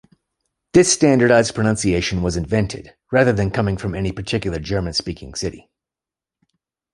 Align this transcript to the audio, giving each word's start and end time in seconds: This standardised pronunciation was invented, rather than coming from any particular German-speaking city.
This 0.73 0.91
standardised 0.91 1.53
pronunciation 1.53 2.23
was 2.23 2.35
invented, 2.35 2.95
rather 3.11 3.31
than 3.31 3.51
coming 3.51 3.77
from 3.77 3.93
any 3.93 4.11
particular 4.11 4.57
German-speaking 4.57 5.35
city. 5.35 5.69